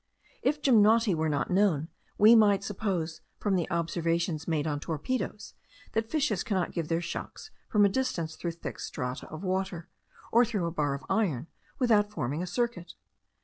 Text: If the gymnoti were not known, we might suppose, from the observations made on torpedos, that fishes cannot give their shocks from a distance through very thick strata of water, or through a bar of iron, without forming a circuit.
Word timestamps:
If 0.41 0.55
the 0.59 0.71
gymnoti 0.71 1.13
were 1.13 1.29
not 1.29 1.51
known, 1.51 1.89
we 2.17 2.33
might 2.35 2.63
suppose, 2.63 3.21
from 3.37 3.55
the 3.55 3.69
observations 3.69 4.47
made 4.47 4.65
on 4.65 4.79
torpedos, 4.79 5.53
that 5.91 6.09
fishes 6.09 6.41
cannot 6.41 6.71
give 6.71 6.87
their 6.87 7.01
shocks 7.01 7.51
from 7.69 7.85
a 7.85 7.89
distance 7.89 8.35
through 8.35 8.53
very 8.53 8.61
thick 8.61 8.79
strata 8.79 9.27
of 9.29 9.43
water, 9.43 9.89
or 10.31 10.43
through 10.43 10.65
a 10.65 10.71
bar 10.71 10.95
of 10.95 11.05
iron, 11.07 11.49
without 11.77 12.09
forming 12.09 12.41
a 12.41 12.47
circuit. 12.47 12.95